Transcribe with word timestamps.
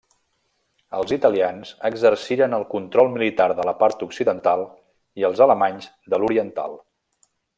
Els 0.99 1.11
italians 1.17 1.73
exercirien 1.89 2.57
el 2.59 2.65
control 2.71 3.11
militar 3.19 3.47
de 3.61 3.67
la 3.69 3.75
part 3.83 4.01
occidental 4.07 4.67
i 5.23 5.29
els 5.31 5.45
alemanys 5.47 5.91
de 6.15 6.23
l'oriental. 6.25 6.77